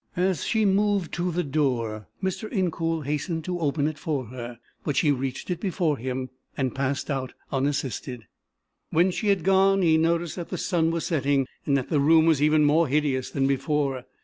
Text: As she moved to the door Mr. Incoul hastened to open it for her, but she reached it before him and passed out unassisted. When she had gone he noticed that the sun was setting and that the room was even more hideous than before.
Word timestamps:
As 0.17 0.43
she 0.45 0.65
moved 0.65 1.13
to 1.13 1.29
the 1.31 1.43
door 1.43 2.07
Mr. 2.23 2.51
Incoul 2.51 3.03
hastened 3.05 3.43
to 3.45 3.59
open 3.59 3.87
it 3.87 3.99
for 3.99 4.25
her, 4.29 4.57
but 4.83 4.95
she 4.97 5.11
reached 5.11 5.51
it 5.51 5.59
before 5.59 5.95
him 5.95 6.31
and 6.57 6.73
passed 6.73 7.11
out 7.11 7.33
unassisted. 7.51 8.25
When 8.89 9.11
she 9.11 9.27
had 9.27 9.43
gone 9.43 9.83
he 9.83 9.99
noticed 9.99 10.37
that 10.37 10.49
the 10.49 10.57
sun 10.57 10.89
was 10.89 11.05
setting 11.05 11.45
and 11.67 11.77
that 11.77 11.89
the 11.91 11.99
room 11.99 12.25
was 12.25 12.41
even 12.41 12.65
more 12.65 12.87
hideous 12.87 13.29
than 13.29 13.45
before. 13.45 14.05